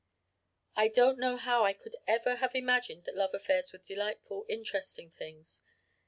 [0.75, 5.11] "I don't know how I could ever had imagined that love affairs were delightful, interesting
[5.11, 5.61] things.